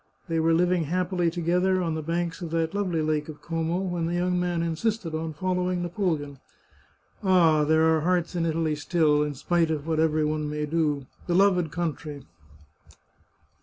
They 0.27 0.39
were 0.39 0.51
living 0.55 0.85
happily 0.85 1.29
together 1.29 1.79
on 1.83 1.93
the 1.93 2.01
banks 2.01 2.41
of 2.41 2.49
that 2.49 2.73
lovely 2.73 3.03
Lake 3.03 3.29
of 3.29 3.43
Como 3.43 3.77
when 3.81 4.07
the 4.07 4.15
young 4.15 4.39
man 4.39 4.63
insisted 4.63 5.13
on 5.13 5.31
following 5.35 5.83
Napoleon. 5.83 6.39
Ah, 7.23 7.63
there 7.65 7.83
are 7.83 8.01
hearts 8.01 8.35
in 8.35 8.43
Italy 8.47 8.73
still, 8.75 9.21
in 9.21 9.35
spite 9.35 9.69
of 9.69 9.85
what 9.85 9.99
every 9.99 10.25
one 10.25 10.49
may 10.49 10.65
do! 10.65 11.05
Beloved 11.27 11.69
country 11.71 12.23